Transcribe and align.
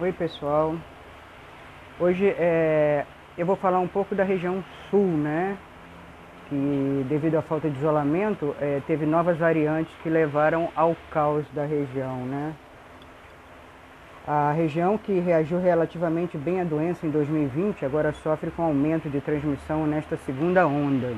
Oi 0.00 0.12
pessoal, 0.12 0.76
hoje 1.98 2.26
é, 2.38 3.04
eu 3.36 3.44
vou 3.44 3.54
falar 3.54 3.80
um 3.80 3.86
pouco 3.86 4.14
da 4.14 4.24
região 4.24 4.64
sul, 4.88 5.06
né? 5.06 5.58
Que 6.48 7.04
devido 7.06 7.34
à 7.34 7.42
falta 7.42 7.68
de 7.68 7.76
isolamento, 7.76 8.56
é, 8.62 8.80
teve 8.86 9.04
novas 9.04 9.36
variantes 9.36 9.94
que 10.02 10.08
levaram 10.08 10.70
ao 10.74 10.96
caos 11.10 11.44
da 11.52 11.66
região, 11.66 12.24
né? 12.24 12.54
A 14.26 14.52
região 14.52 14.96
que 14.96 15.20
reagiu 15.20 15.60
relativamente 15.60 16.38
bem 16.38 16.62
à 16.62 16.64
doença 16.64 17.06
em 17.06 17.10
2020 17.10 17.84
agora 17.84 18.10
sofre 18.10 18.50
com 18.50 18.62
aumento 18.62 19.10
de 19.10 19.20
transmissão 19.20 19.86
nesta 19.86 20.16
segunda 20.16 20.66
onda. 20.66 21.14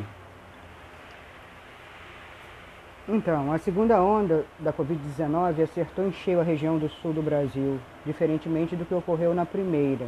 Então, 3.15 3.53
a 3.53 3.59
segunda 3.59 4.03
onda 4.03 4.47
da 4.59 4.73
Covid-19 4.73 5.63
acertou 5.63 6.09
em 6.09 6.13
cheio 6.13 6.41
a 6.41 6.43
região 6.43 6.79
do 6.79 6.89
sul 6.89 7.13
do 7.13 7.21
Brasil, 7.21 7.79
diferentemente 8.07 8.75
do 8.75 8.87
que 8.87 8.95
ocorreu 8.95 9.35
na 9.35 9.45
primeira. 9.45 10.07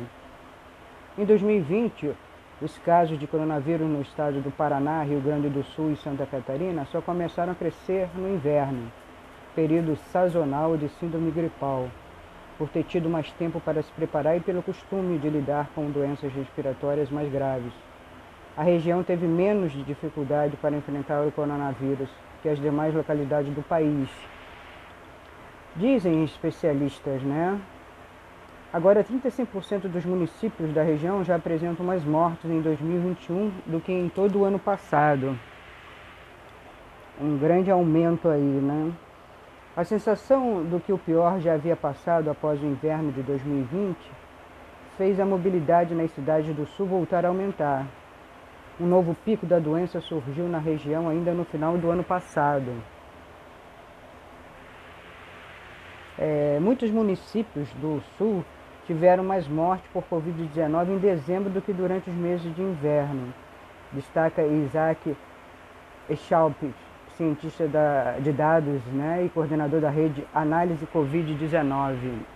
Em 1.18 1.26
2020, 1.26 2.12
os 2.62 2.78
casos 2.78 3.18
de 3.18 3.26
coronavírus 3.26 3.86
no 3.86 4.00
estado 4.00 4.40
do 4.40 4.50
Paraná, 4.50 5.02
Rio 5.02 5.20
Grande 5.20 5.50
do 5.50 5.62
Sul 5.62 5.92
e 5.92 5.96
Santa 5.96 6.24
Catarina 6.24 6.86
só 6.86 7.02
começaram 7.02 7.52
a 7.52 7.54
crescer 7.54 8.08
no 8.14 8.26
inverno, 8.26 8.90
período 9.54 9.96
sazonal 10.10 10.74
de 10.78 10.88
síndrome 10.88 11.30
gripal, 11.30 11.90
por 12.56 12.70
ter 12.70 12.84
tido 12.84 13.10
mais 13.10 13.30
tempo 13.32 13.60
para 13.60 13.82
se 13.82 13.92
preparar 13.92 14.34
e 14.34 14.40
pelo 14.40 14.62
costume 14.62 15.18
de 15.18 15.28
lidar 15.28 15.68
com 15.74 15.90
doenças 15.90 16.32
respiratórias 16.32 17.10
mais 17.10 17.30
graves. 17.30 17.74
A 18.56 18.62
região 18.62 19.02
teve 19.02 19.26
menos 19.26 19.72
dificuldade 19.84 20.56
para 20.58 20.76
enfrentar 20.76 21.26
o 21.26 21.32
coronavírus 21.32 22.08
que 22.40 22.48
as 22.48 22.58
demais 22.60 22.94
localidades 22.94 23.52
do 23.52 23.62
país. 23.62 24.08
Dizem 25.74 26.22
especialistas, 26.22 27.20
né? 27.22 27.60
Agora, 28.72 29.02
35% 29.02 29.88
dos 29.88 30.04
municípios 30.04 30.72
da 30.72 30.84
região 30.84 31.24
já 31.24 31.34
apresentam 31.34 31.84
mais 31.84 32.04
mortes 32.04 32.48
em 32.48 32.60
2021 32.60 33.50
do 33.66 33.80
que 33.80 33.92
em 33.92 34.08
todo 34.08 34.38
o 34.38 34.44
ano 34.44 34.58
passado. 34.58 35.36
Um 37.20 37.36
grande 37.36 37.72
aumento 37.72 38.28
aí, 38.28 38.40
né? 38.40 38.92
A 39.76 39.82
sensação 39.82 40.62
do 40.62 40.78
que 40.78 40.92
o 40.92 40.98
pior 40.98 41.40
já 41.40 41.54
havia 41.54 41.74
passado 41.74 42.30
após 42.30 42.62
o 42.62 42.66
inverno 42.66 43.10
de 43.10 43.22
2020 43.22 43.96
fez 44.96 45.18
a 45.18 45.24
mobilidade 45.24 45.92
nas 45.92 46.12
cidades 46.12 46.54
do 46.54 46.66
sul 46.66 46.86
voltar 46.86 47.24
a 47.24 47.28
aumentar. 47.28 47.84
Um 48.80 48.86
novo 48.86 49.14
pico 49.24 49.46
da 49.46 49.60
doença 49.60 50.00
surgiu 50.00 50.48
na 50.48 50.58
região 50.58 51.08
ainda 51.08 51.32
no 51.32 51.44
final 51.44 51.78
do 51.78 51.90
ano 51.90 52.02
passado. 52.02 52.72
É, 56.18 56.58
muitos 56.60 56.90
municípios 56.90 57.68
do 57.74 58.02
sul 58.18 58.44
tiveram 58.84 59.22
mais 59.22 59.46
mortes 59.46 59.88
por 59.92 60.02
Covid-19 60.10 60.88
em 60.88 60.98
dezembro 60.98 61.50
do 61.50 61.62
que 61.62 61.72
durante 61.72 62.10
os 62.10 62.16
meses 62.16 62.54
de 62.54 62.62
inverno. 62.62 63.32
Destaca 63.92 64.42
Isaac 64.42 65.16
Echaulp, 66.10 66.60
cientista 67.16 67.68
da, 67.68 68.16
de 68.18 68.32
dados 68.32 68.84
né, 68.86 69.24
e 69.24 69.28
coordenador 69.28 69.80
da 69.80 69.90
rede 69.90 70.26
Análise 70.34 70.84
Covid-19. 70.92 72.33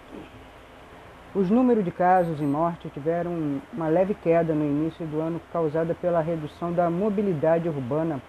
Os 1.39 1.49
números 1.51 1.85
de 1.85 1.93
casos 1.93 2.41
e 2.41 2.43
mortes 2.43 2.93
tiveram 2.93 3.61
uma 3.73 3.87
leve 3.87 4.13
queda 4.13 4.53
no 4.53 4.65
início 4.65 5.07
do 5.07 5.21
ano 5.21 5.41
causada 5.53 5.95
pela 5.95 6.21
redução 6.21 6.73
da 6.73 6.91
mobilidade 6.91 7.69
urbana 7.69 8.21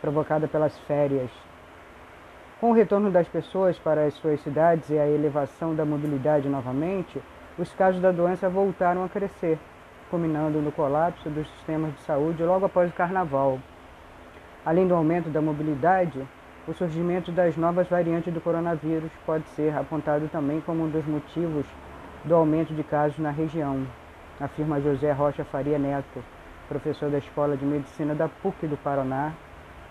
provocada 0.00 0.46
pelas 0.46 0.78
férias. 0.86 1.28
Com 2.60 2.70
o 2.70 2.72
retorno 2.72 3.10
das 3.10 3.26
pessoas 3.26 3.76
para 3.80 4.04
as 4.04 4.14
suas 4.14 4.40
cidades 4.42 4.90
e 4.90 4.96
a 4.96 5.08
elevação 5.08 5.74
da 5.74 5.84
mobilidade 5.84 6.48
novamente, 6.48 7.20
os 7.58 7.72
casos 7.72 8.00
da 8.00 8.12
doença 8.12 8.48
voltaram 8.48 9.02
a 9.02 9.08
crescer, 9.08 9.58
culminando 10.08 10.60
no 10.60 10.70
colapso 10.70 11.28
dos 11.28 11.50
sistemas 11.54 11.92
de 11.94 12.00
saúde 12.02 12.44
logo 12.44 12.64
após 12.64 12.88
o 12.90 12.94
carnaval. 12.94 13.58
Além 14.64 14.86
do 14.86 14.94
aumento 14.94 15.28
da 15.30 15.42
mobilidade, 15.42 16.22
o 16.68 16.72
surgimento 16.72 17.32
das 17.32 17.56
novas 17.56 17.88
variantes 17.88 18.32
do 18.32 18.40
coronavírus 18.40 19.10
pode 19.26 19.48
ser 19.48 19.76
apontado 19.76 20.28
também 20.28 20.60
como 20.60 20.84
um 20.84 20.88
dos 20.88 21.04
motivos 21.04 21.66
do 22.24 22.34
aumento 22.34 22.74
de 22.74 22.82
casos 22.82 23.18
na 23.18 23.30
região, 23.30 23.86
afirma 24.38 24.80
José 24.80 25.12
Rocha 25.12 25.44
Faria 25.44 25.78
Neto, 25.78 26.22
professor 26.68 27.10
da 27.10 27.18
Escola 27.18 27.56
de 27.56 27.64
Medicina 27.64 28.14
da 28.14 28.28
PUC 28.28 28.66
do 28.66 28.76
Paraná 28.76 29.32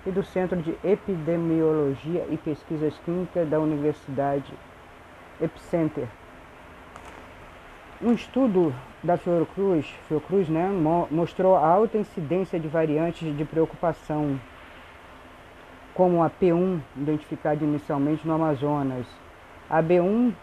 e 0.05 0.11
do 0.11 0.23
Centro 0.23 0.61
de 0.61 0.77
Epidemiologia 0.83 2.25
e 2.29 2.37
Pesquisas 2.37 2.97
Clínicas 3.03 3.49
da 3.49 3.59
Universidade 3.59 4.53
Epicenter. 5.41 6.07
Um 8.01 8.13
estudo 8.13 8.73
da 9.03 9.17
Fiocruz, 9.17 9.85
Fiocruz 10.07 10.47
né, 10.47 10.69
mostrou 11.11 11.55
a 11.55 11.67
alta 11.67 11.97
incidência 11.97 12.59
de 12.59 12.67
variantes 12.67 13.35
de 13.35 13.43
preocupação, 13.43 14.39
como 15.93 16.23
a 16.23 16.29
P1, 16.29 16.79
identificada 16.95 17.63
inicialmente 17.63 18.25
no 18.25 18.35
Amazonas, 18.35 19.05
a 19.69 19.83
B1 19.83 20.33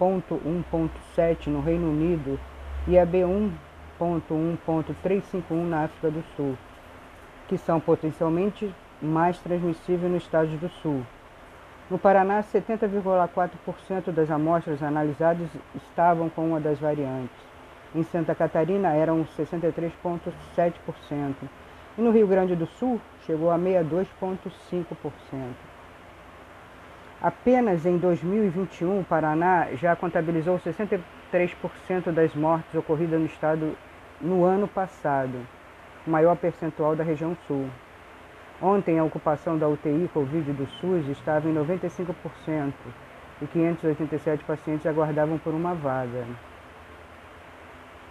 B1.1.7 0.00 1.48
no 1.48 1.60
Reino 1.60 1.90
Unido 1.90 2.40
e 2.88 2.98
a 2.98 3.06
B1.1.351 3.06 5.68
na 5.68 5.84
África 5.84 6.10
do 6.10 6.24
Sul, 6.34 6.56
que 7.46 7.58
são 7.58 7.78
potencialmente 7.78 8.74
mais 9.02 9.38
transmissíveis 9.38 10.10
nos 10.10 10.22
Estados 10.22 10.58
do 10.58 10.70
Sul. 10.70 11.04
No 11.90 11.98
Paraná, 11.98 12.42
70,4% 12.42 14.10
das 14.12 14.30
amostras 14.30 14.82
analisadas 14.82 15.50
estavam 15.74 16.30
com 16.30 16.48
uma 16.48 16.60
das 16.60 16.78
variantes. 16.78 17.36
Em 17.94 18.02
Santa 18.04 18.34
Catarina, 18.34 18.94
eram 18.94 19.26
63,7%. 19.36 21.34
E 21.98 22.00
no 22.00 22.12
Rio 22.12 22.26
Grande 22.26 22.56
do 22.56 22.66
Sul, 22.66 22.98
chegou 23.26 23.50
a 23.50 23.58
62,5%. 23.58 24.86
Apenas 27.22 27.84
em 27.84 27.98
2021, 27.98 29.00
o 29.00 29.04
Paraná 29.04 29.68
já 29.74 29.94
contabilizou 29.94 30.58
63% 30.58 31.02
das 32.14 32.34
mortes 32.34 32.74
ocorridas 32.74 33.20
no 33.20 33.26
estado 33.26 33.76
no 34.18 34.42
ano 34.42 34.66
passado, 34.66 35.46
o 36.06 36.10
maior 36.10 36.34
percentual 36.34 36.96
da 36.96 37.04
região 37.04 37.36
sul. 37.46 37.68
Ontem, 38.62 38.98
a 38.98 39.04
ocupação 39.04 39.58
da 39.58 39.68
UTI 39.68 40.08
Covid 40.14 40.50
do 40.52 40.66
SUS 40.66 41.08
estava 41.08 41.46
em 41.46 41.54
95% 41.54 42.72
e 43.42 43.46
587 43.46 44.42
pacientes 44.44 44.86
aguardavam 44.86 45.36
por 45.36 45.52
uma 45.52 45.74
vaga. 45.74 46.24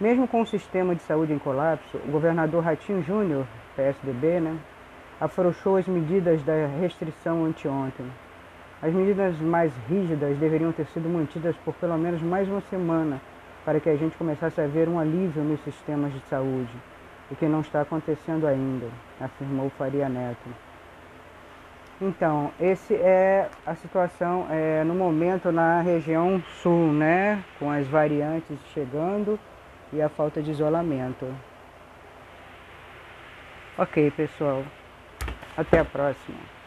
Mesmo 0.00 0.28
com 0.28 0.40
o 0.40 0.46
sistema 0.46 0.94
de 0.94 1.02
saúde 1.02 1.32
em 1.32 1.38
colapso, 1.38 1.96
o 1.96 2.12
governador 2.12 2.62
Ratinho 2.62 3.02
Júnior, 3.02 3.44
PSDB, 3.74 4.38
né, 4.38 4.56
afrouxou 5.20 5.76
as 5.76 5.88
medidas 5.88 6.44
da 6.44 6.54
restrição 6.80 7.44
anteontem. 7.44 8.06
As 8.82 8.94
medidas 8.94 9.38
mais 9.40 9.72
rígidas 9.88 10.38
deveriam 10.38 10.72
ter 10.72 10.86
sido 10.86 11.08
mantidas 11.08 11.54
por 11.64 11.74
pelo 11.74 11.98
menos 11.98 12.22
mais 12.22 12.48
uma 12.48 12.62
semana 12.62 13.20
para 13.64 13.78
que 13.78 13.90
a 13.90 13.96
gente 13.96 14.16
começasse 14.16 14.58
a 14.58 14.66
ver 14.66 14.88
um 14.88 14.98
alívio 14.98 15.42
nos 15.42 15.62
sistemas 15.62 16.12
de 16.14 16.20
saúde, 16.20 16.72
o 17.30 17.36
que 17.36 17.44
não 17.46 17.60
está 17.60 17.82
acontecendo 17.82 18.46
ainda, 18.46 18.86
afirmou 19.20 19.68
Faria 19.70 20.08
Neto. 20.08 20.48
Então, 22.00 22.50
esse 22.58 22.94
é 22.94 23.50
a 23.66 23.74
situação 23.74 24.46
é, 24.48 24.82
no 24.84 24.94
momento 24.94 25.52
na 25.52 25.82
região 25.82 26.42
sul, 26.62 26.90
né? 26.90 27.44
Com 27.58 27.70
as 27.70 27.86
variantes 27.86 28.58
chegando 28.72 29.38
e 29.92 30.00
a 30.00 30.08
falta 30.08 30.40
de 30.40 30.50
isolamento. 30.50 31.26
Ok, 33.76 34.10
pessoal. 34.12 34.64
Até 35.54 35.80
a 35.80 35.84
próxima. 35.84 36.59